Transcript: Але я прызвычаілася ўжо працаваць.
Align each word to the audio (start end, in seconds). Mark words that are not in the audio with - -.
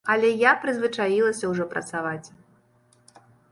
Але 0.11 0.29
я 0.37 0.53
прызвычаілася 0.63 1.45
ўжо 1.53 1.69
працаваць. 1.75 2.27